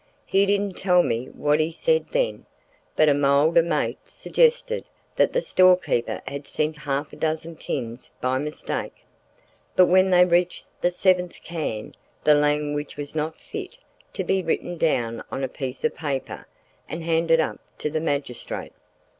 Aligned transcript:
He 0.25 0.47
didn't 0.47 0.77
tell 0.77 1.03
me 1.03 1.27
what 1.27 1.59
he 1.59 1.71
said 1.71 2.07
then, 2.07 2.47
but 2.95 3.07
a 3.07 3.13
milder 3.13 3.61
mate 3.61 3.99
suggested 4.05 4.85
that 5.15 5.31
the 5.33 5.43
storekeeper 5.43 6.23
had 6.25 6.47
sent 6.47 6.75
half 6.89 7.13
a 7.13 7.15
dozen 7.15 7.55
tins 7.55 8.11
by 8.19 8.39
mistake. 8.39 9.05
But 9.75 9.85
when 9.85 10.09
they 10.09 10.25
reached 10.25 10.65
the 10.81 10.89
seventh 10.89 11.43
can 11.43 11.93
the 12.23 12.33
language 12.33 12.97
was 12.97 13.13
not 13.13 13.35
even 13.51 13.67
fit 13.67 13.77
to 14.13 14.23
be 14.23 14.41
written 14.41 14.79
down 14.79 15.23
on 15.31 15.43
a 15.43 15.47
piece 15.47 15.83
of 15.83 15.93
paper 15.95 16.47
and 16.89 17.03
handed 17.03 17.39
up 17.39 17.59
to 17.77 17.91
the 17.91 18.01
magistrate. 18.01 18.73